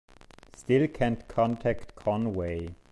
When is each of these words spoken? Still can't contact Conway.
Still 0.55 0.87
can't 0.87 1.27
contact 1.27 1.93
Conway. 1.95 2.69